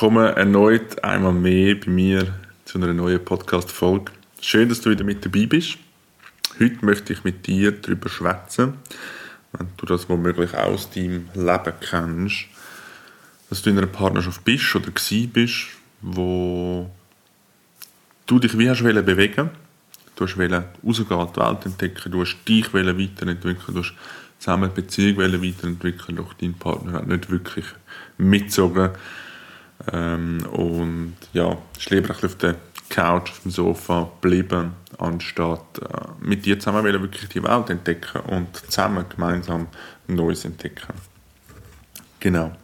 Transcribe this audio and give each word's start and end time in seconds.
Willkommen 0.00 0.32
erneut 0.36 1.02
einmal 1.02 1.32
mehr 1.32 1.74
bei 1.74 1.90
mir 1.90 2.32
zu 2.64 2.78
einer 2.78 2.94
neuen 2.94 3.24
Podcast-Folge. 3.24 4.12
Schön, 4.40 4.68
dass 4.68 4.80
du 4.80 4.90
wieder 4.90 5.02
mit 5.02 5.24
dabei 5.24 5.46
bist. 5.46 5.76
Heute 6.60 6.84
möchte 6.86 7.12
ich 7.12 7.24
mit 7.24 7.48
dir 7.48 7.72
darüber 7.72 8.08
schwätzen, 8.08 8.74
wenn 9.50 9.66
du 9.76 9.86
das 9.86 10.08
womöglich 10.08 10.54
aus 10.54 10.88
deinem 10.88 11.28
Leben 11.34 11.72
kennst, 11.80 12.44
dass 13.50 13.62
du 13.62 13.70
in 13.70 13.78
einer 13.78 13.88
Partnerschaft 13.88 14.44
bist 14.44 14.72
oder 14.76 14.92
gsi 14.92 15.26
bist, 15.26 15.66
wo 16.00 16.88
du 18.28 18.38
dich 18.38 18.56
wie 18.56 18.70
hast 18.70 18.84
bewegen 18.84 19.50
Du 20.14 20.26
hast 20.26 20.38
rausgehen, 20.38 21.26
die 21.34 21.40
Welt 21.40 21.66
entdecken, 21.66 22.12
du 22.12 22.20
hast 22.20 22.36
dich 22.46 22.72
weiterentwickeln, 22.72 23.74
du 23.74 23.80
hast 23.80 23.94
zusammen 24.38 24.70
die 24.70 24.80
Beziehung 24.80 25.16
weiterentwickeln, 25.16 26.18
doch 26.18 26.34
dein 26.34 26.54
Partner 26.54 26.92
hat 26.92 27.08
nicht 27.08 27.28
wirklich 27.30 27.64
mitgezogen. 28.16 28.90
Ähm, 29.92 30.44
und 30.52 31.16
ja, 31.32 31.56
ist 31.76 31.90
lieber 31.90 32.14
ein 32.14 32.24
auf 32.24 32.34
der 32.36 32.56
Couch, 32.88 33.30
auf 33.30 33.40
dem 33.42 33.50
Sofa 33.50 34.10
geblieben, 34.20 34.72
anstatt 34.98 35.78
äh, 35.78 36.08
mit 36.20 36.44
dir 36.44 36.58
zusammen 36.58 36.84
wirklich 36.84 37.28
die 37.28 37.42
Welt 37.42 37.70
entdecken 37.70 38.20
und 38.22 38.56
zusammen 38.56 39.04
gemeinsam 39.08 39.68
Neues 40.08 40.44
entdecken. 40.44 40.94
Genau. 42.20 42.56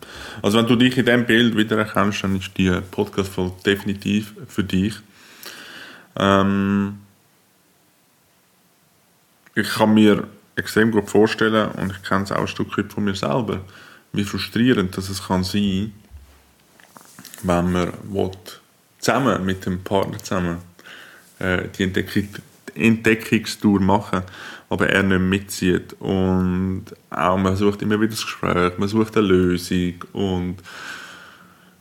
Also 0.42 0.58
wenn 0.58 0.66
du 0.66 0.76
dich 0.76 0.98
in 0.98 1.04
diesem 1.04 1.26
Bild 1.26 1.56
wieder 1.56 1.78
erkennst, 1.78 2.24
dann 2.24 2.36
ist 2.36 2.56
die 2.56 2.70
Podcast-Folge 2.90 3.54
definitiv 3.64 4.34
für 4.48 4.64
dich. 4.64 4.94
Ähm, 6.16 6.98
ich 9.54 9.68
kann 9.68 9.94
mir 9.94 10.26
extrem 10.56 10.90
gut 10.90 11.08
vorstellen, 11.08 11.70
und 11.72 11.92
ich 11.92 12.02
kenne 12.02 12.24
es 12.24 12.32
auch 12.32 12.40
ein 12.40 12.48
Stück 12.48 12.76
weit 12.76 12.92
von 12.92 13.04
mir 13.04 13.14
selber, 13.14 13.60
wie 14.12 14.24
frustrierend 14.24 14.96
das 14.96 15.08
es 15.08 15.26
kann 15.26 15.44
sein 15.44 15.92
wenn 17.44 17.72
man 17.72 17.92
will, 18.08 18.30
zusammen 18.98 19.44
mit 19.44 19.64
dem 19.66 19.82
Partner 19.82 20.18
zusammen 20.18 20.58
äh, 21.38 21.68
die, 21.76 21.84
Entdeckung, 21.84 22.28
Entdeckungstour 22.74 23.80
machen 23.80 24.22
aber 24.74 24.90
er 24.90 25.02
nicht 25.04 25.20
mitzieht. 25.20 25.92
Und 26.00 26.86
auch 27.10 27.38
man 27.38 27.56
sucht 27.56 27.82
immer 27.82 28.00
wieder 28.00 28.10
das 28.10 28.22
Gespräch, 28.22 28.76
man 28.76 28.88
sucht 28.88 29.16
eine 29.16 29.26
Lösung 29.26 29.94
und 30.12 30.56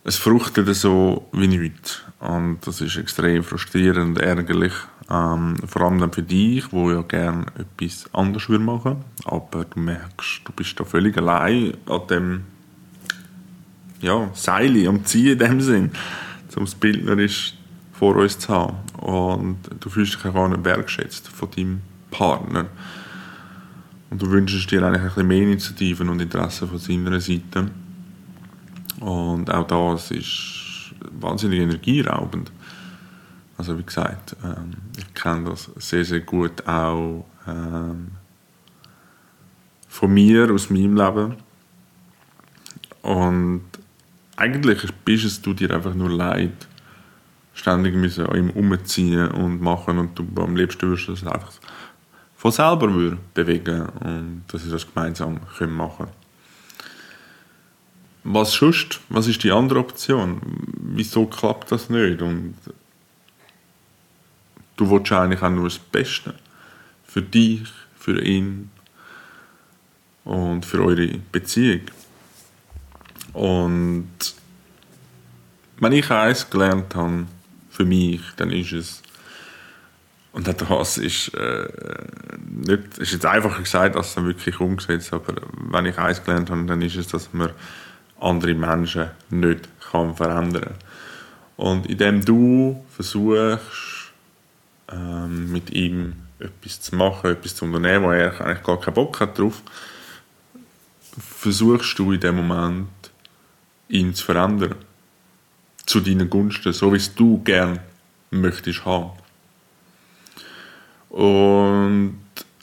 es 0.03 0.17
fruchtet 0.17 0.73
so 0.75 1.27
wie 1.31 1.47
nichts. 1.47 2.03
Und 2.19 2.59
das 2.65 2.81
ist 2.81 2.97
extrem 2.97 3.43
frustrierend 3.43 4.17
und 4.17 4.19
ärgerlich 4.19 4.73
ähm, 5.09 5.55
vor 5.65 5.81
allem 5.81 5.99
dann 5.99 6.13
für 6.13 6.23
dich, 6.23 6.71
wo 6.71 6.91
ja 6.91 7.01
gerne 7.01 7.45
etwas 7.57 8.05
anderes 8.13 8.47
würde 8.47 8.63
machen, 8.63 9.03
aber 9.25 9.65
du 9.65 9.79
merkst, 9.79 10.41
du 10.45 10.53
bist 10.53 10.79
da 10.79 10.85
völlig 10.85 11.17
allein 11.17 11.73
an 11.87 12.07
dem 12.09 12.43
ja, 14.03 14.29
Seile 14.33 14.87
am 14.87 15.05
Ziehen 15.05 15.33
in 15.33 15.39
dem 15.39 15.61
Sinn, 15.61 15.91
um 16.55 16.65
das 16.65 16.75
bildnerisch 16.75 17.55
vor 17.93 18.15
uns 18.17 18.37
zu 18.37 18.49
haben. 18.49 18.77
Und 18.99 19.57
du 19.79 19.89
fühlst 19.89 20.15
dich 20.15 20.25
auch 20.25 20.47
nicht 20.47 20.63
wertschätzt 20.63 21.27
von 21.27 21.49
deinem 21.51 21.81
Partner. 22.11 22.65
Und 24.09 24.21
du 24.21 24.29
wünschst 24.29 24.69
dir 24.69 24.83
eigentlich 24.83 25.01
ein 25.01 25.07
bisschen 25.07 25.27
mehr 25.27 25.41
Initiativen 25.41 26.09
und 26.09 26.21
Interessen 26.21 26.67
von 26.67 26.77
seiner 26.77 27.19
Seite. 27.19 27.71
Und 28.99 29.49
auch 29.51 29.67
das 29.67 30.11
ist 30.11 30.93
wahnsinnig 31.19 31.59
energieraubend. 31.59 32.51
Also 33.57 33.77
wie 33.77 33.83
gesagt, 33.83 34.35
ähm, 34.43 34.73
ich 34.97 35.13
kenne 35.13 35.49
das 35.49 35.71
sehr, 35.77 36.05
sehr 36.05 36.21
gut 36.21 36.67
auch 36.67 37.25
ähm, 37.47 38.11
von 39.87 40.13
mir, 40.13 40.51
aus 40.51 40.69
meinem 40.69 40.95
Leben. 40.95 41.35
Und 43.01 43.63
eigentlich 44.35 44.91
bist 45.05 45.25
es 45.25 45.41
du 45.41 45.53
dir 45.53 45.71
einfach 45.71 45.93
nur 45.93 46.09
leid, 46.09 46.67
ständig 47.53 47.95
müssen 47.95 48.25
an 48.25 48.37
ihm 48.37 48.49
umziehen 48.49 49.27
und 49.29 49.61
machen 49.61 49.99
und 49.99 50.17
du 50.17 50.27
am 50.41 50.55
liebsten 50.55 50.89
würdest 50.89 51.09
das 51.09 51.25
einfach 51.25 51.53
von 52.35 52.51
selber 52.51 53.17
bewegen 53.33 53.85
und 53.99 54.43
dass 54.47 54.63
sie 54.63 54.71
das 54.71 54.91
gemeinsam 54.91 55.39
können 55.57 55.73
machen 55.73 56.07
Was 58.23 58.53
sonst? 58.53 58.99
Was 59.09 59.27
ist 59.27 59.43
die 59.43 59.51
andere 59.51 59.79
Option? 59.79 60.41
Wieso 60.77 61.25
klappt 61.25 61.71
das 61.71 61.89
nicht? 61.89 62.21
Und 62.21 62.55
du 64.75 64.89
willst 64.89 65.11
eigentlich 65.11 65.41
auch 65.41 65.49
nur 65.49 65.65
das 65.65 65.79
Beste 65.79 66.33
für 67.05 67.21
dich, 67.21 67.63
für 67.97 68.21
ihn 68.21 68.71
und 70.25 70.65
für 70.65 70.83
eure 70.83 71.19
Beziehung. 71.31 71.81
Und 73.33 74.09
wenn 75.79 75.91
ich 75.91 76.09
eins 76.09 76.49
gelernt 76.49 76.95
habe 76.95 77.25
für 77.69 77.85
mich, 77.85 78.21
dann 78.37 78.51
ist 78.51 78.71
es, 78.71 79.01
und 80.31 80.47
das 80.47 80.97
ist, 80.97 81.33
äh, 81.35 81.67
nicht, 82.49 82.97
ist 82.97 83.11
jetzt 83.11 83.25
einfacher 83.25 83.61
gesagt, 83.61 83.95
als 83.95 84.15
dann 84.15 84.25
wirklich 84.25 84.59
umgesetzt, 84.59 85.13
aber 85.13 85.35
wenn 85.69 85.85
ich 85.85 85.97
eins 85.97 86.23
gelernt 86.23 86.49
habe, 86.49 86.65
dann 86.65 86.81
ist 86.81 86.95
es, 86.95 87.07
dass 87.07 87.33
man 87.33 87.49
andere 88.19 88.53
Menschen 88.53 89.11
nicht 89.29 89.67
kann 89.91 90.15
verändern 90.15 90.63
kann. 90.63 90.75
Und 91.55 91.87
indem 91.87 92.23
du 92.23 92.83
versuchst, 92.89 94.11
ähm, 94.91 95.51
mit 95.51 95.69
ihm 95.71 96.15
etwas 96.39 96.81
zu 96.81 96.95
machen, 96.95 97.31
etwas 97.31 97.55
zu 97.55 97.65
unternehmen, 97.65 98.05
wo 98.05 98.11
er 98.11 98.39
eigentlich 98.41 98.63
gar 98.63 98.79
keinen 98.79 98.95
Bock 98.95 99.19
hat 99.19 99.37
drauf, 99.37 99.61
versuchst 101.19 101.97
du 101.99 102.11
in 102.11 102.19
dem 102.19 102.35
Moment 102.35 102.87
ihn 103.89 104.13
zu 104.13 104.25
verändern. 104.25 104.75
Zu 105.85 105.99
deinen 105.99 106.29
Gunsten, 106.29 106.71
so 106.73 106.91
wie 106.93 106.97
es 106.97 107.13
du 107.13 107.43
gern 107.43 107.79
möchtest 108.31 108.85
haben. 108.85 109.11
Und 111.09 112.19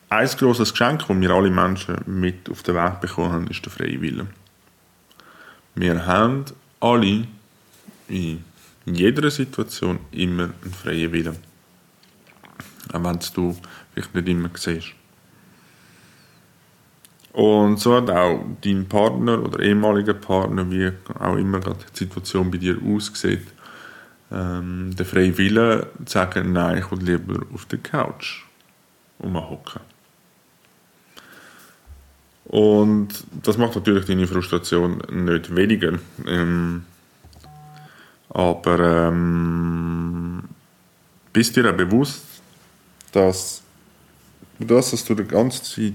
ein 0.08 0.26
grosses 0.26 0.72
Geschenk, 0.72 1.06
das 1.06 1.20
wir 1.20 1.30
alle 1.30 1.50
Menschen 1.50 1.96
mit 2.06 2.50
auf 2.50 2.62
den 2.62 2.74
Weg 2.74 3.00
bekommen 3.00 3.32
haben, 3.32 3.46
ist 3.48 3.64
der 3.64 3.72
freie 3.72 4.00
Wille. 4.00 4.26
Wir 5.74 6.04
haben 6.04 6.46
alle 6.80 7.26
in 8.08 8.44
jeder 8.86 9.30
Situation 9.30 10.00
immer 10.10 10.50
einen 10.62 10.74
freien 10.74 11.12
Willen. 11.12 11.36
Auch 12.92 13.04
wenn 13.04 13.20
du 13.34 13.56
vielleicht 13.94 14.14
nicht 14.14 14.28
immer 14.28 14.50
siehst. 14.54 14.94
Und 17.32 17.78
so 17.78 17.96
hat 17.96 18.10
auch 18.10 18.40
dein 18.60 18.86
Partner 18.88 19.42
oder 19.42 19.60
ehemaliger 19.60 20.14
Partner, 20.14 20.68
wie 20.70 20.90
auch 21.18 21.36
immer 21.36 21.60
die 21.60 21.74
Situation 21.92 22.50
bei 22.50 22.58
dir 22.58 22.76
aussieht, 22.84 23.46
ähm, 24.32 24.94
der 24.96 25.06
freie 25.06 25.36
Wille 25.38 25.88
zu 26.04 26.12
sagen, 26.12 26.52
nein, 26.52 26.78
ich 26.78 26.90
will 26.90 27.02
lieber 27.02 27.44
auf 27.54 27.66
der 27.66 27.78
Couch 27.78 28.44
hocken. 29.22 29.80
Und 32.44 33.08
das 33.42 33.58
macht 33.58 33.76
natürlich 33.76 34.06
deine 34.06 34.26
Frustration 34.26 35.00
nicht 35.10 35.54
weniger. 35.54 35.98
Ähm, 36.26 36.84
aber 38.28 39.08
ähm, 39.08 40.42
bist 41.32 41.54
dir 41.54 41.70
auch 41.70 41.76
bewusst, 41.76 42.24
dass 43.12 43.62
das, 44.58 44.92
was 44.92 45.04
du 45.04 45.14
die 45.14 45.24
ganze 45.24 45.62
Zeit 45.62 45.94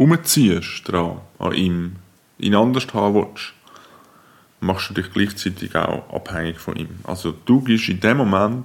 umziehst 0.00 0.88
dran, 0.88 1.20
an 1.38 1.52
ihm, 1.52 1.96
ihn 2.38 2.54
anders 2.54 2.86
haben 2.94 3.16
willst, 3.16 3.52
machst 4.60 4.88
du 4.88 4.94
dich 4.94 5.12
gleichzeitig 5.12 5.76
auch 5.76 6.08
abhängig 6.14 6.58
von 6.58 6.74
ihm. 6.76 7.00
Also 7.04 7.32
du 7.32 7.60
gehst 7.60 7.90
in 7.90 8.00
dem 8.00 8.16
Moment, 8.16 8.64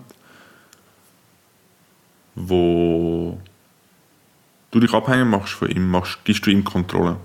wo 2.36 3.38
du 4.71 4.80
dich 4.80 4.94
abhängig 4.94 5.27
machst 5.27 5.56
von 5.56 5.69
ihm, 5.69 5.89
machst, 5.89 6.24
gibst 6.24 6.45
du 6.45 6.51
ihm 6.51 6.63
Kontrolle 6.63 7.18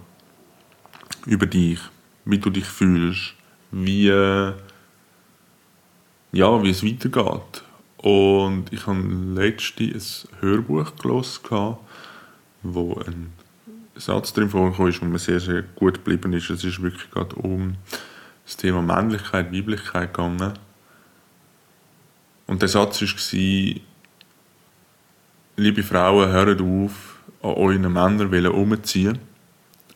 über 1.26 1.46
dich, 1.46 1.78
wie 2.24 2.38
du 2.38 2.50
dich 2.50 2.64
fühlst, 2.64 3.34
wie, 3.70 4.08
ja, 4.08 4.54
wie 6.32 6.70
es 6.70 6.84
weitergeht. 6.84 7.62
Und 7.98 8.72
ich 8.72 8.88
habe 8.88 8.98
letztens 9.36 10.26
ein 10.32 10.40
Hörbuch 10.40 10.96
gelesen, 10.96 11.76
wo 12.64 12.94
ein 13.06 13.39
Satz 14.00 14.32
drin 14.32 14.48
vorgekommen 14.48 14.90
ist, 14.90 15.00
wo 15.00 15.04
mir 15.04 15.18
sehr, 15.18 15.40
sehr 15.40 15.62
gut 15.62 15.94
geblieben 15.94 16.32
ist. 16.32 16.50
Es 16.50 16.64
ist 16.64 16.82
wirklich 16.82 17.10
gerade 17.10 17.36
um 17.36 17.76
das 18.44 18.56
Thema 18.56 18.82
Männlichkeit, 18.82 19.52
Weiblichkeit 19.52 20.12
gegangen. 20.12 20.54
Und 22.46 22.62
der 22.62 22.68
Satz 22.68 23.00
war, 23.02 23.80
liebe 25.56 25.82
Frauen, 25.82 26.30
hört 26.30 26.60
auf, 26.60 27.20
an 27.42 27.50
euren 27.50 27.92
Männern 27.92 28.46
umzuziehen 28.46 29.18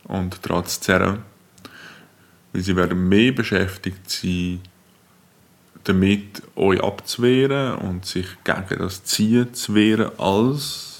und 0.04 0.38
daran 0.42 0.66
zu 0.66 0.80
zerren. 0.80 1.22
Weil 2.52 2.62
sie 2.62 2.76
werden 2.76 3.08
mehr 3.08 3.32
beschäftigt 3.32 4.08
sein, 4.08 4.60
damit 5.82 6.42
euch 6.54 6.82
abzuwehren 6.82 7.76
und 7.76 8.06
sich 8.06 8.26
gegen 8.44 8.78
das 8.78 9.04
Ziehen 9.04 9.52
zu 9.54 9.74
wehren, 9.74 10.10
als 10.18 10.93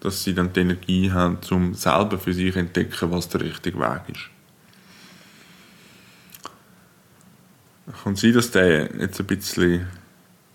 dass 0.00 0.22
sie 0.22 0.34
dann 0.34 0.52
die 0.52 0.60
Energie 0.60 1.10
haben, 1.10 1.38
um 1.50 1.74
selber 1.74 2.18
für 2.18 2.32
sich 2.32 2.52
zu 2.52 2.58
entdecken, 2.58 3.10
was 3.10 3.28
der 3.28 3.40
richtige 3.40 3.78
Weg 3.78 4.02
ist. 4.08 4.30
kann 8.06 8.14
sein, 8.14 8.34
dass 8.34 8.52
der 8.52 8.94
jetzt 9.00 9.18
ein 9.18 9.26
bisschen 9.26 9.86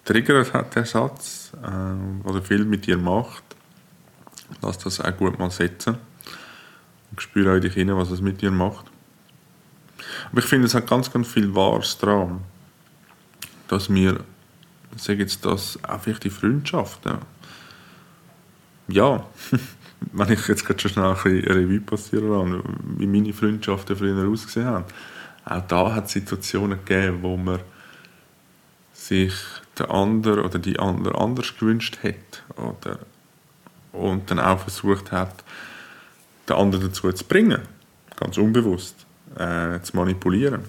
triggert 0.05 0.53
hat, 0.53 0.73
der 0.73 0.85
Satz, 0.85 1.51
äh, 1.61 2.27
oder 2.27 2.41
viel 2.41 2.63
mit 2.63 2.87
dir 2.87 2.97
macht. 2.97 3.43
Lass 4.61 4.77
das 4.77 5.01
auch 5.01 5.17
gut 5.17 5.37
mal 5.37 5.51
setzen. 5.51 5.97
Und 7.09 7.21
spüre 7.21 7.57
auch 7.57 7.59
dich 7.59 7.75
rein, 7.75 7.93
was 7.97 8.09
es 8.09 8.21
mit 8.21 8.41
dir 8.41 8.51
macht. 8.51 8.85
Aber 10.31 10.39
ich 10.39 10.45
finde, 10.45 10.67
es 10.67 10.73
hat 10.73 10.87
ganz, 10.87 11.11
ganz 11.11 11.27
viel 11.27 11.53
Wahres 11.53 11.97
dran, 11.97 12.39
dass 13.67 13.93
wir, 13.93 14.23
ich 14.95 15.01
sage 15.03 15.19
jetzt 15.19 15.45
das, 15.45 15.83
einfach 15.83 16.19
die 16.19 16.29
Freundschaften, 16.29 17.17
ja, 18.91 19.25
wenn 20.13 20.31
ich 20.31 20.47
jetzt 20.47 20.65
gerade 20.65 20.79
schon 20.79 20.91
schnell 20.91 21.05
ein 21.05 21.13
bisschen 21.15 21.51
Revue 21.51 21.81
passieren 21.81 22.29
lasse, 22.29 22.63
wie 22.97 23.07
meine 23.07 23.33
Freundschaften 23.33 23.95
früher 23.95 24.27
ausgesehen 24.27 24.67
haben, 24.67 24.85
auch 25.45 25.61
da 25.67 25.95
hat 25.95 26.05
es 26.05 26.13
Situationen 26.13 26.79
gegeben, 26.85 27.19
wo 27.21 27.37
man 27.37 27.59
sich 28.93 29.33
der 29.77 29.89
andere 29.89 30.43
oder 30.43 30.59
die 30.59 30.79
andere 30.79 31.19
anders 31.19 31.57
gewünscht 31.57 31.99
hat 32.03 32.43
oder 32.57 32.99
und 33.91 34.29
dann 34.31 34.39
auch 34.39 34.59
versucht 34.59 35.11
hat, 35.11 35.43
den 36.47 36.55
anderen 36.55 36.87
dazu 36.87 37.11
zu 37.11 37.25
bringen, 37.25 37.61
ganz 38.17 38.37
unbewusst, 38.37 39.05
äh, 39.35 39.81
zu 39.81 39.95
manipulieren. 39.95 40.61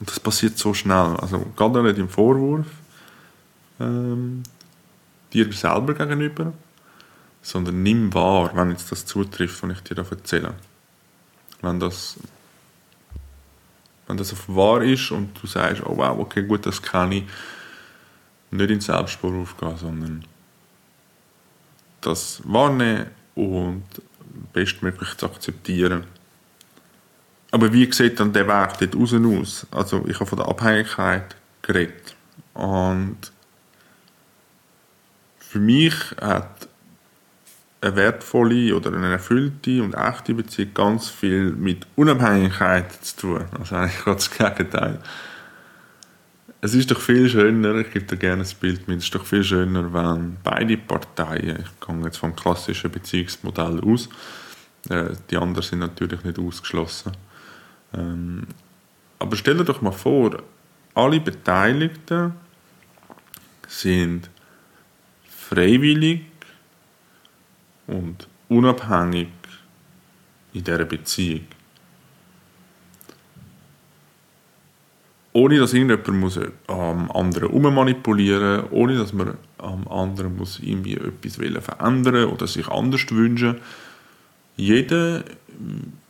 Und 0.00 0.10
das 0.10 0.18
passiert 0.18 0.58
so 0.58 0.74
schnell, 0.74 1.16
also 1.20 1.38
gerade 1.56 1.82
nicht 1.82 1.98
im 1.98 2.08
Vorwurf 2.08 2.66
ähm, 3.78 4.42
dir 5.32 5.52
selber 5.52 5.94
gegenüber, 5.94 6.52
sondern 7.42 7.82
nimm 7.82 8.14
wahr, 8.14 8.52
wenn 8.54 8.70
jetzt 8.70 8.90
das 8.92 9.04
zutrifft, 9.04 9.62
was 9.62 9.70
ich 9.72 9.82
dir 9.82 9.96
da 9.96 10.02
erzähle. 10.02 10.54
Wenn 11.60 11.80
das 11.80 12.16
wenn 14.06 14.16
das 14.16 14.32
auf 14.32 14.48
wahr 14.48 14.82
ist 14.82 15.10
und 15.10 15.40
du 15.40 15.46
sagst, 15.46 15.82
oh 15.86 15.96
wow, 15.96 16.18
okay, 16.18 16.42
gut, 16.42 16.66
das 16.66 16.82
kann 16.82 17.12
ich, 17.12 17.24
nicht 18.50 18.70
in 18.70 18.80
Selbstspur 18.80 19.32
aufgehen, 19.34 19.76
sondern 19.78 20.24
das 22.02 22.42
wahrnehmen 22.44 23.06
und 23.34 23.84
bestmöglich 24.52 25.16
zu 25.16 25.26
akzeptieren. 25.26 26.04
Aber 27.50 27.72
wie 27.72 27.90
sieht 27.90 28.20
dann 28.20 28.32
der 28.32 28.46
Weg 28.46 28.78
dort 28.78 28.96
raus 28.96 29.14
aus? 29.14 29.66
Also 29.70 30.04
ich 30.06 30.16
habe 30.16 30.26
von 30.26 30.38
der 30.38 30.48
Abhängigkeit 30.48 31.36
geredet 31.62 32.14
und 32.54 33.16
für 35.38 35.58
mich 35.58 35.94
hat 36.20 36.68
eine 37.82 37.96
wertvolle 37.96 38.74
oder 38.76 38.92
eine 38.92 39.10
erfüllte 39.10 39.82
und 39.82 39.94
echte 39.94 40.34
Beziehung 40.34 40.72
ganz 40.72 41.08
viel 41.08 41.50
mit 41.50 41.86
Unabhängigkeit 41.96 42.92
zu 43.04 43.16
tun. 43.16 43.44
Also 43.58 43.76
eigentlich 43.76 43.98
gerade 44.04 44.16
das 44.16 44.30
Gegenteil. 44.30 44.98
Es 46.60 46.74
ist 46.74 46.92
doch 46.92 47.00
viel 47.00 47.28
schöner, 47.28 47.74
ich 47.74 47.90
gebe 47.90 48.04
dir 48.04 48.16
gerne 48.16 48.44
ein 48.44 48.48
Bild 48.60 48.86
mit, 48.86 48.98
es 48.98 49.04
ist 49.04 49.14
doch 49.16 49.26
viel 49.26 49.42
schöner, 49.42 49.92
wenn 49.92 50.36
beide 50.44 50.76
Parteien, 50.76 51.58
ich 51.60 51.86
gehe 51.86 52.04
jetzt 52.04 52.18
vom 52.18 52.36
klassischen 52.36 52.88
Beziehungsmodell 52.88 53.80
aus, 53.80 54.08
äh, 54.88 55.10
die 55.28 55.36
anderen 55.36 55.66
sind 55.66 55.80
natürlich 55.80 56.22
nicht 56.22 56.38
ausgeschlossen. 56.38 57.12
Ähm, 57.92 58.46
aber 59.18 59.34
stell 59.34 59.56
dir 59.56 59.64
doch 59.64 59.82
mal 59.82 59.90
vor, 59.90 60.40
alle 60.94 61.18
Beteiligten 61.18 62.34
sind 63.66 64.30
freiwillig 65.26 66.31
und 67.86 68.28
unabhängig 68.48 69.28
in 70.52 70.64
dieser 70.64 70.84
Beziehung. 70.84 71.46
Ohne 75.34 75.58
dass 75.58 75.72
irgendjemand 75.72 76.08
muss 76.08 76.38
am 76.66 77.10
anderen 77.10 77.48
ummanipulieren 77.48 78.62
muss, 78.62 78.70
ohne 78.72 78.98
dass 78.98 79.14
man 79.14 79.38
am 79.56 79.88
anderen 79.88 80.36
muss 80.36 80.60
irgendwie 80.60 80.94
etwas 80.94 81.36
verändern 81.64 82.26
oder 82.26 82.46
sich 82.46 82.68
anders 82.68 83.10
wünschen. 83.10 83.58
Jeder 84.56 85.24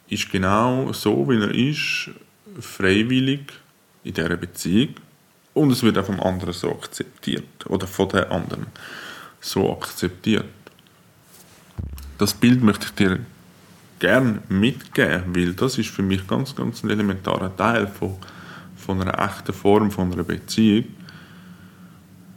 ist 0.09 0.31
genau 0.33 0.93
so, 0.93 1.29
wie 1.29 1.41
er 1.41 1.55
ist, 1.55 2.11
freiwillig 2.59 3.53
in 4.03 4.15
dieser 4.15 4.37
Beziehung 4.37 4.95
und 5.55 5.71
es 5.71 5.83
wird 5.85 5.99
auch 5.99 6.07
vom 6.07 6.21
anderen 6.21 6.53
so 6.53 6.71
akzeptiert 6.71 7.67
oder 7.67 7.87
von 7.87 8.09
den 8.09 8.25
anderen 8.25 8.67
so 9.41 9.73
akzeptiert 9.73 10.45
das 12.23 12.35
Bild 12.35 12.63
möchte 12.63 12.87
ich 12.87 12.93
dir 12.93 13.19
gerne 13.99 14.39
mitgeben, 14.49 15.35
weil 15.35 15.55
das 15.55 15.77
ist 15.77 15.91
für 15.91 16.03
mich 16.03 16.25
ganz, 16.29 16.55
ganz 16.55 16.85
ein 16.85 16.91
elementarer 16.91 17.55
Teil 17.57 17.89
von, 17.89 18.17
von 18.77 19.01
einer 19.01 19.19
echten 19.19 19.53
Form 19.53 19.91
von 19.91 20.13
einer 20.13 20.23
Beziehung. 20.23 20.85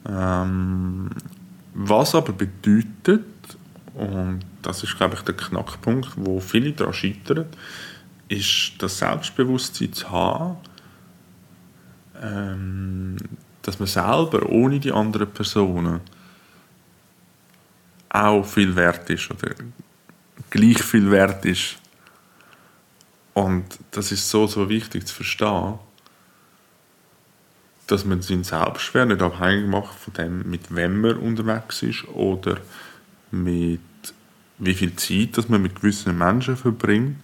Ähm, 0.08 1.12
was 1.76 2.16
aber 2.16 2.34
bedeutet, 2.34 3.26
und 3.94 4.40
das 4.64 4.82
ist, 4.82 4.98
glaube 4.98 5.16
ich, 5.16 5.22
der 5.22 5.36
Knackpunkt, 5.36 6.14
wo 6.16 6.40
viele 6.40 6.72
daran 6.72 6.94
scheitern, 6.94 7.46
ist 8.28 8.74
das 8.80 8.98
Selbstbewusstsein 8.98 9.94
zu 9.94 10.10
haben, 10.10 10.58
ähm, 12.24 13.18
dass 13.62 13.78
man 13.78 13.88
selber 13.88 14.50
ohne 14.50 14.80
die 14.80 14.92
anderen 14.92 15.30
Personen 15.30 16.02
auch 18.24 18.46
viel 18.46 18.76
wert 18.76 19.10
ist 19.10 19.30
oder 19.30 19.54
gleich 20.50 20.82
viel 20.82 21.10
wert 21.12 21.46
ist. 21.46 21.78
Und 23.34 23.66
das 23.92 24.12
ist 24.12 24.30
so, 24.30 24.48
so 24.48 24.70
wichtig 24.70 25.06
zu 25.08 25.14
verstehen, 25.14 25.80
dass 27.88 28.06
man 28.06 28.22
seinen 28.22 28.44
Selbstwert 28.44 29.10
nicht 29.10 29.22
abhängig 29.22 29.68
macht 29.68 30.00
von 30.00 30.14
dem, 30.14 30.50
mit 30.50 30.74
wem 30.74 31.02
man 31.02 31.18
unterwegs 31.18 31.84
ist 31.84 32.08
oder 32.08 32.58
mit 33.32 33.82
wie 34.58 34.74
viel 34.74 34.96
Zeit 34.96 35.38
dass 35.38 35.50
man 35.50 35.62
mit 35.62 35.76
gewissen 35.76 36.18
Menschen 36.18 36.56
verbringt, 36.56 37.18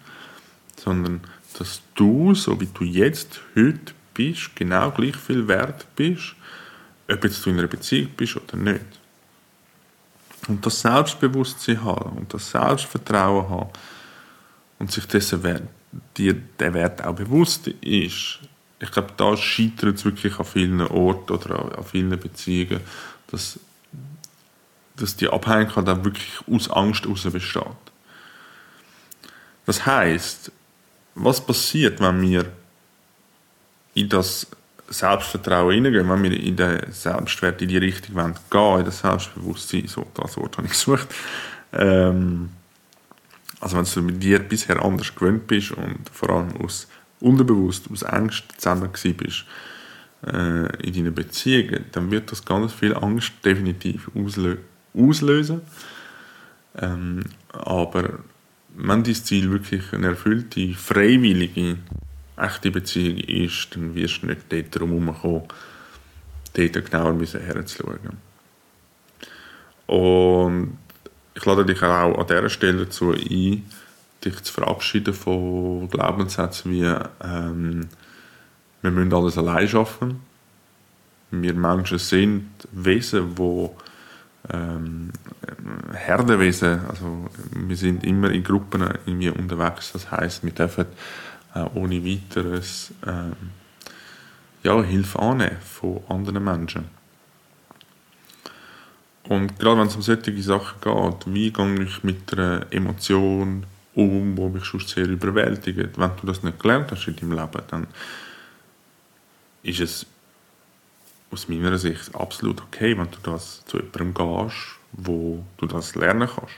sondern 0.75 1.21
dass 1.57 1.81
du, 1.95 2.33
so 2.35 2.59
wie 2.59 2.67
du 2.67 2.83
jetzt, 2.83 3.41
heute 3.55 3.93
bist, 4.13 4.55
genau 4.55 4.91
gleich 4.91 5.15
viel 5.15 5.47
wert 5.47 5.87
bist, 5.95 6.35
ob 7.09 7.23
jetzt 7.23 7.45
du 7.45 7.49
in 7.49 7.59
einer 7.59 7.67
Beziehung 7.67 8.11
bist 8.17 8.35
oder 8.35 8.57
nicht. 8.57 9.00
Und 10.51 10.65
das 10.65 10.81
Selbstbewusstsein 10.81 11.81
haben 11.81 12.17
und 12.17 12.33
das 12.33 12.51
Selbstvertrauen 12.51 13.49
haben 13.49 13.69
und 14.79 14.91
sich 14.91 15.05
dessen 15.05 15.41
Wert, 15.43 15.63
dir 16.17 16.33
der 16.33 16.73
Wert 16.73 17.05
auch 17.05 17.15
bewusst 17.15 17.67
ist, 17.67 18.39
ich 18.77 18.91
glaube, 18.91 19.13
da 19.15 19.37
scheitert 19.37 19.95
es 19.95 20.03
wirklich 20.03 20.37
an 20.39 20.43
vielen 20.43 20.81
Orten 20.81 21.31
oder 21.31 21.77
an 21.77 21.85
vielen 21.85 22.19
Beziehungen, 22.19 22.81
dass, 23.27 23.61
dass 24.97 25.15
die 25.15 25.29
Abhängigkeit 25.29 25.87
auch 25.87 26.03
wirklich 26.03 26.33
aus 26.51 26.69
Angst 26.69 27.05
heraus 27.05 27.23
besteht. 27.31 27.63
Das 29.65 29.85
heißt, 29.85 30.51
was 31.15 31.39
passiert, 31.39 32.01
wenn 32.01 32.21
wir 32.23 32.51
in 33.93 34.09
das 34.09 34.47
Selbstvertrauen 34.91 35.73
hineingehen, 35.73 36.09
wenn 36.09 36.23
wir 36.23 36.39
in 36.39 36.55
den 36.55 36.91
Selbstwert 36.91 37.61
in 37.61 37.69
die 37.69 37.77
Richtung 37.77 38.15
wollen, 38.15 38.35
gehen, 38.49 38.79
in 38.79 38.85
das 38.85 38.99
Selbstbewusstsein, 38.99 39.87
so 39.87 40.07
das 40.13 40.37
Wort 40.37 40.57
habe 40.57 40.67
ich 40.67 40.73
gesucht, 40.73 41.07
ähm, 41.73 42.49
also 43.59 43.77
wenn 43.77 43.85
du 43.85 44.01
mit 44.01 44.23
dir 44.23 44.39
bisher 44.39 44.83
anders 44.83 45.13
gewöhnt 45.13 45.47
bist 45.47 45.71
und 45.71 46.09
vor 46.11 46.29
allem 46.31 46.57
aus 46.57 46.87
unterbewusst, 47.19 47.85
aus 47.91 48.03
Angst 48.03 48.45
zusammen 48.57 48.89
bist 48.91 49.45
äh, 50.25 50.87
in 50.87 50.93
deinen 50.93 51.13
Beziehungen, 51.13 51.85
dann 51.91 52.09
wird 52.11 52.31
das 52.31 52.43
ganz 52.43 52.73
viel 52.73 52.95
Angst 52.95 53.33
definitiv 53.45 54.09
auslö 54.15 54.57
auslösen. 54.93 55.61
Ähm, 56.77 57.23
aber 57.53 58.19
wenn 58.75 59.03
dein 59.03 59.15
Ziel 59.15 59.51
wirklich 59.51 59.93
eine 59.93 60.07
erfüllte, 60.07 60.73
freiwillige 60.73 61.77
echte 62.41 62.71
Beziehung 62.71 63.17
ist, 63.17 63.75
dann 63.75 63.95
wirst 63.95 64.23
du 64.23 64.27
nicht 64.27 64.41
dort 64.49 64.79
drum 64.79 65.15
kommen, 65.21 65.43
dort 66.53 66.91
genauer 66.91 67.19
herzuschauen. 67.19 68.17
Und 69.87 70.77
ich 71.33 71.45
lade 71.45 71.65
dich 71.65 71.81
auch 71.81 72.17
an 72.17 72.27
dieser 72.27 72.49
Stelle 72.49 72.85
dazu 72.85 73.11
ein, 73.11 73.65
dich 74.23 74.43
zu 74.43 74.53
verabschieden 74.53 75.13
von 75.13 75.89
Glaubenssätzen 75.89 76.71
wie 76.71 76.93
ähm, 77.23 77.89
wir 78.81 78.91
müssen 78.91 79.13
alles 79.13 79.37
allein 79.37 79.67
schaffen. 79.67 80.21
Wir 81.29 81.53
Menschen 81.53 81.99
sind 81.99 82.49
Wesen, 82.71 83.35
die 83.35 83.69
ähm, 84.51 85.11
Herdenwesen, 85.93 86.79
also 86.87 87.29
wir 87.53 87.77
sind 87.77 88.03
immer 88.03 88.31
in 88.31 88.43
Gruppen 88.43 88.81
irgendwie 89.05 89.29
unterwegs. 89.29 89.91
Das 89.93 90.09
heißt, 90.11 90.43
wir 90.43 90.51
dürfen 90.51 90.85
äh, 91.53 91.65
ohne 91.73 92.05
weiteres 92.05 92.93
äh, 93.05 93.31
ja, 94.63 94.81
Hilfe 94.83 95.19
annehmen 95.19 95.57
von 95.61 96.01
anderen 96.07 96.43
Menschen. 96.43 96.85
Und 99.27 99.57
gerade 99.59 99.79
wenn 99.79 99.87
es 99.87 99.95
um 99.95 100.01
solche 100.01 100.41
Sachen 100.41 100.81
geht, 100.81 101.33
wie 101.33 101.51
gehe 101.51 101.83
ich 101.83 102.03
mit 102.03 102.33
einer 102.33 102.65
Emotion 102.71 103.65
um, 103.93 104.35
die 104.35 104.49
mich 104.49 104.65
schon 104.65 104.79
sehr 104.81 105.07
überwältigt, 105.07 105.97
wenn 105.97 106.11
du 106.19 106.27
das 106.27 106.43
nicht 106.43 106.59
gelernt 106.59 106.91
hast 106.91 107.07
in 107.07 107.15
deinem 107.15 107.31
Leben, 107.33 107.61
dann 107.69 107.87
ist 109.63 109.79
es 109.79 110.05
aus 111.31 111.47
meiner 111.47 111.77
Sicht 111.77 112.13
absolut 112.15 112.61
okay, 112.61 112.97
wenn 112.97 113.09
du 113.11 113.17
das 113.23 113.63
zu 113.65 113.77
jemandem 113.77 114.13
gehst, 114.13 114.79
wo 114.91 115.45
du 115.57 115.65
das 115.65 115.95
lernen 115.95 116.27
kannst. 116.27 116.55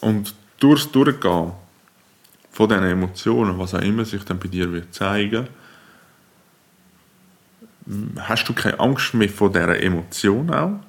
Und 0.00 0.34
durchs 0.60 0.90
Durchgehen 0.90 1.52
von 2.56 2.70
diesen 2.70 2.84
Emotionen, 2.84 3.58
was 3.58 3.74
auch 3.74 3.82
immer 3.82 4.06
sich 4.06 4.24
dann 4.24 4.38
bei 4.38 4.48
dir 4.48 4.72
wird 4.72 4.94
zeigen, 4.94 5.46
hast 8.18 8.48
du 8.48 8.54
keine 8.54 8.80
Angst 8.80 9.12
mehr 9.12 9.28
vor 9.28 9.52
dieser 9.52 9.78
Emotion 9.78 10.48
auch. 10.48 10.80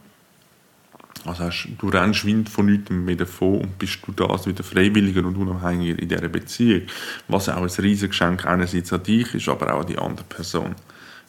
Also 1.25 1.43
hast, 1.43 1.67
du 1.77 1.89
rennst 1.89 2.23
Wind 2.23 2.47
von 2.47 2.67
nichts 2.67 2.89
mehr 2.89 3.17
davon 3.17 3.59
und 3.59 3.77
bist 3.77 3.99
du 4.07 4.13
das 4.13 4.47
wieder 4.47 4.63
freiwilliger 4.63 5.25
und 5.25 5.35
unabhängiger 5.35 6.01
in 6.01 6.07
dieser 6.07 6.29
Beziehung. 6.29 6.83
Was 7.27 7.49
auch 7.49 7.57
ein 7.57 7.83
riesiges 7.83 8.11
Geschenk 8.11 8.45
einerseits 8.45 8.93
an 8.93 9.03
dich 9.03 9.35
ist, 9.35 9.49
aber 9.49 9.73
auch 9.73 9.81
an 9.81 9.87
die 9.87 9.97
andere 9.97 10.25
Person. 10.25 10.73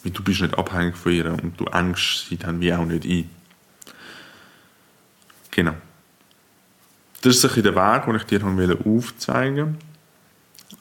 Weil 0.04 0.12
du 0.12 0.22
bist 0.22 0.40
nicht 0.40 0.56
abhängig 0.56 0.96
von 0.96 1.10
ihr 1.10 1.32
und 1.32 1.58
du 1.58 1.64
engst 1.64 2.28
sie 2.28 2.36
dann 2.36 2.60
wie 2.60 2.72
auch 2.72 2.84
nicht 2.84 3.04
ein. 3.04 3.28
Genau. 5.50 5.74
Das 7.22 7.42
ist 7.42 7.56
ein 7.56 7.62
der 7.64 7.74
Weg, 7.74 8.04
den 8.04 8.14
ich 8.14 8.22
dir 8.22 8.78
aufzeigen 8.86 9.66
wollte. 9.66 9.87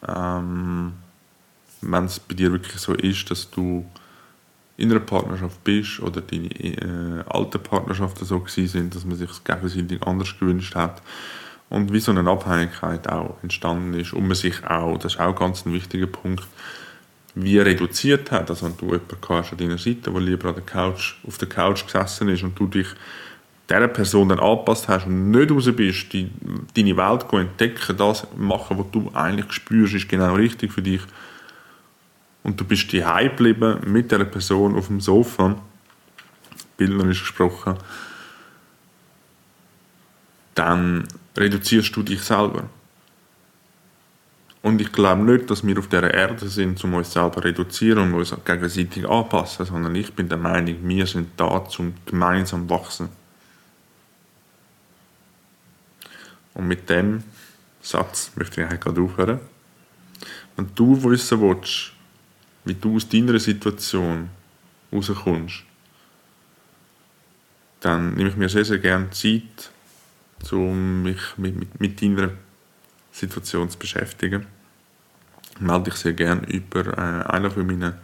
Ähm, 0.06 0.92
Wenn 1.80 2.04
es 2.04 2.20
bei 2.20 2.34
dir 2.34 2.52
wirklich 2.52 2.80
so 2.80 2.94
ist, 2.94 3.30
dass 3.30 3.50
du 3.50 3.84
in 4.76 4.90
einer 4.90 5.00
Partnerschaft 5.00 5.62
bist 5.64 6.00
oder 6.00 6.20
deine 6.20 6.48
äh, 6.48 7.24
alten 7.28 7.62
Partnerschaften 7.62 8.24
so 8.24 8.44
sind, 8.46 8.94
dass 8.94 9.04
man 9.04 9.16
sich 9.16 9.30
gegenseitig 9.44 10.02
anders 10.02 10.38
gewünscht 10.38 10.74
hat 10.76 11.02
und 11.68 11.92
wie 11.92 12.00
so 12.00 12.12
eine 12.12 12.28
Abhängigkeit 12.30 13.08
auch 13.08 13.36
entstanden 13.42 13.94
ist 13.94 14.12
und 14.12 14.26
man 14.26 14.36
sich 14.36 14.64
auch, 14.64 14.96
das 14.98 15.14
ist 15.14 15.20
auch 15.20 15.34
ganz 15.34 15.66
ein 15.66 15.72
wichtiger 15.72 16.06
Punkt, 16.06 16.46
wie 17.34 17.58
reduziert 17.58 18.30
hat. 18.30 18.50
Also 18.50 18.66
wenn 18.66 18.76
du 18.76 18.86
jemanden 18.86 19.50
an 19.50 19.58
deiner 19.58 19.78
Seite, 19.78 20.10
der 20.10 20.20
lieber 20.20 20.48
an 20.48 20.54
der 20.54 20.64
Couch, 20.64 21.16
auf 21.26 21.38
der 21.38 21.48
Couch 21.48 21.84
gesessen 21.84 22.28
ist 22.28 22.42
und 22.42 22.58
du 22.58 22.66
dich 22.66 22.88
dieser 23.68 23.88
Person 23.88 24.30
dann 24.30 24.40
angepasst 24.40 24.88
hast 24.88 25.06
und 25.06 25.30
nicht 25.30 25.50
raus 25.50 25.68
bist, 25.74 26.12
die, 26.12 26.30
deine 26.74 26.96
Welt 26.96 27.26
entdecken, 27.32 27.96
das 27.96 28.26
machen, 28.36 28.78
was 28.78 28.90
du 28.92 29.10
eigentlich 29.12 29.52
spürst, 29.52 29.94
ist 29.94 30.08
genau 30.08 30.34
richtig 30.34 30.72
für 30.72 30.82
dich 30.82 31.02
und 32.42 32.58
du 32.58 32.64
bist 32.64 32.90
die 32.92 33.02
geblieben 33.02 33.78
mit 33.84 34.10
der 34.10 34.24
Person 34.24 34.74
auf 34.74 34.86
dem 34.86 35.00
Sofa, 35.00 35.56
bildnerisch 36.78 37.20
gesprochen, 37.20 37.76
dann 40.54 41.06
reduzierst 41.36 41.94
du 41.94 42.02
dich 42.02 42.22
selber. 42.22 42.64
Und 44.62 44.80
ich 44.80 44.90
glaube 44.90 45.22
nicht, 45.22 45.50
dass 45.50 45.64
wir 45.64 45.78
auf 45.78 45.88
dieser 45.88 46.12
Erde 46.12 46.48
sind, 46.48 46.82
um 46.82 46.94
uns 46.94 47.12
selber 47.12 47.34
zu 47.34 47.40
reduzieren 47.40 47.98
und 47.98 48.14
uns 48.14 48.34
gegenseitig 48.44 49.08
anpassen, 49.08 49.66
sondern 49.66 49.94
ich 49.94 50.12
bin 50.14 50.28
der 50.28 50.38
Meinung, 50.38 50.76
wir 50.82 51.06
sind 51.06 51.28
da, 51.36 51.44
um 51.78 51.94
gemeinsam 52.06 52.66
zu 52.66 52.74
wachsen. 52.74 53.08
Und 56.58 56.66
mit 56.66 56.90
dem 56.90 57.22
Satz 57.80 58.32
möchte 58.34 58.60
ich 58.60 58.66
eigentlich 58.66 58.80
gerade 58.80 59.00
aufhören. 59.00 59.40
Wenn 60.56 60.68
du 60.74 61.02
wissen 61.04 61.40
willst, 61.40 61.92
wie 62.64 62.74
du 62.74 62.96
aus 62.96 63.08
deiner 63.08 63.38
Situation 63.38 64.28
rauskommst, 64.92 65.62
dann 67.80 68.14
nehme 68.14 68.30
ich 68.30 68.36
mir 68.36 68.48
sehr, 68.48 68.64
sehr 68.64 68.78
gerne 68.78 69.08
Zeit, 69.10 69.70
um 70.50 71.04
mich 71.04 71.20
mit, 71.36 71.56
mit, 71.56 71.80
mit 71.80 72.02
deiner 72.02 72.30
Situation 73.12 73.70
zu 73.70 73.78
beschäftigen. 73.78 74.46
Melde 75.60 75.84
dich 75.84 75.94
sehr 75.94 76.12
gerne 76.12 76.44
über 76.48 76.86
äh, 76.86 77.24
einen 77.30 77.52
von 77.52 77.66
meinen 77.66 77.94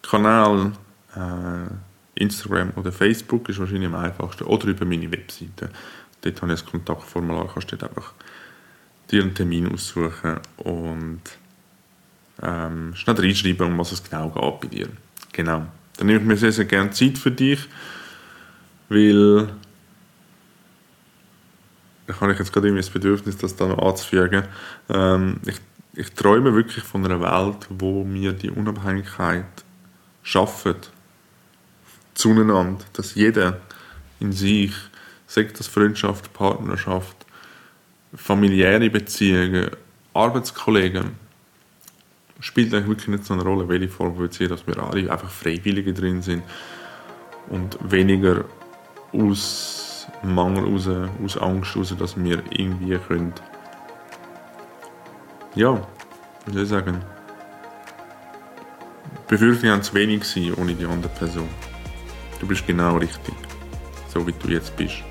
Kanälen, 0.00 0.76
äh, 1.16 2.22
Instagram 2.22 2.72
oder 2.76 2.92
Facebook 2.92 3.48
ist 3.48 3.58
wahrscheinlich 3.58 3.88
am 3.88 3.96
einfachsten, 3.96 4.44
oder 4.44 4.68
über 4.68 4.84
meine 4.84 5.10
Webseite. 5.10 5.70
Dort 6.22 6.42
habe 6.42 6.52
ich 6.52 6.62
ein 6.62 6.70
Kontaktformular, 6.70 7.50
kannst 7.52 7.72
du 7.72 7.76
dort 7.76 7.96
einfach 7.96 8.12
dir 9.10 9.22
einen 9.22 9.34
Termin 9.34 9.72
aussuchen 9.72 10.38
und 10.58 11.22
ähm, 12.42 12.94
schnell 12.94 13.16
reinschreiben, 13.16 13.66
um 13.66 13.78
was 13.78 13.92
es 13.92 14.02
genau 14.02 14.28
geht 14.30 14.60
bei 14.60 14.76
dir. 14.76 14.88
Genau. 15.32 15.66
Dann 15.96 16.06
nehme 16.06 16.20
ich 16.20 16.26
mir 16.26 16.36
sehr, 16.36 16.52
sehr 16.52 16.64
gerne 16.64 16.90
Zeit 16.90 17.18
für 17.18 17.30
dich, 17.30 17.68
weil 18.88 19.48
da 22.06 22.20
habe 22.20 22.32
ich 22.32 22.38
jetzt 22.38 22.52
gerade 22.52 22.68
irgendwie 22.68 22.82
das 22.82 22.90
Bedürfnis, 22.90 23.36
das 23.36 23.56
da 23.56 23.66
noch 23.66 23.78
anzufügen. 23.78 24.44
Ähm, 24.88 25.40
ich, 25.46 25.56
ich 25.94 26.12
träume 26.12 26.54
wirklich 26.54 26.84
von 26.84 27.04
einer 27.04 27.20
Welt, 27.20 27.66
wo 27.68 28.04
wir 28.08 28.32
die 28.32 28.50
Unabhängigkeit 28.50 29.44
schaffen 30.22 30.76
zueinander, 32.14 32.84
dass 32.92 33.14
jeder 33.14 33.60
in 34.18 34.32
sich, 34.32 34.72
sagt 35.30 35.60
das 35.60 35.68
Freundschaft, 35.68 36.32
Partnerschaft, 36.32 37.16
familiäre 38.12 38.90
Beziehungen, 38.90 39.70
Arbeitskollegen, 40.12 41.12
spielt 42.40 42.74
eigentlich 42.74 42.88
wirklich 42.88 43.08
nicht 43.08 43.24
so 43.24 43.34
eine 43.34 43.44
Rolle, 43.44 43.68
welche 43.68 43.88
Form 43.88 44.18
wir 44.18 44.28
ziehen, 44.28 44.48
dass 44.48 44.66
wir 44.66 44.76
alle 44.82 45.08
einfach 45.08 45.30
Freiwillige 45.30 45.92
drin 45.92 46.20
sind 46.20 46.42
und 47.48 47.78
weniger 47.88 48.44
aus 49.12 50.08
Mangel 50.24 50.64
raus, 50.64 50.88
aus 51.24 51.38
Angst 51.38 51.76
raus, 51.76 51.94
dass 51.96 52.16
wir 52.16 52.42
irgendwie 52.50 52.98
können, 52.98 53.32
ja, 55.54 55.80
wie 56.46 56.52
soll 56.52 56.62
ich 56.64 56.68
sagen, 56.68 57.04
Befürchtungen 59.28 59.74
haben 59.74 59.82
zu 59.84 59.94
wenig 59.94 60.24
sein 60.24 60.52
ohne 60.54 60.74
die 60.74 60.86
andere 60.86 61.12
Person. 61.12 61.48
Du 62.40 62.48
bist 62.48 62.66
genau 62.66 62.96
richtig, 62.96 63.34
so 64.08 64.26
wie 64.26 64.32
du 64.32 64.48
jetzt 64.48 64.76
bist. 64.76 65.04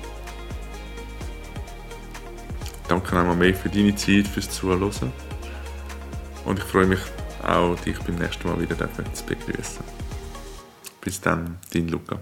Danke 2.90 3.16
einmal 3.16 3.36
mehr 3.36 3.54
für 3.54 3.68
deine 3.68 3.94
Zeit, 3.94 4.26
fürs 4.26 4.50
Zuhören. 4.50 5.12
Und 6.44 6.58
ich 6.58 6.64
freue 6.64 6.86
mich 6.86 6.98
auch 7.40 7.78
dich 7.78 7.96
beim 8.00 8.16
nächsten 8.16 8.48
Mal 8.48 8.60
wieder 8.60 8.76
zu 9.14 9.24
begrüßen. 9.26 9.84
Bis 11.00 11.20
dann, 11.20 11.58
dein 11.72 11.86
Luca. 11.86 12.20